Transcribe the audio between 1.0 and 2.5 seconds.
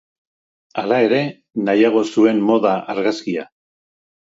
ere, nahiago zuen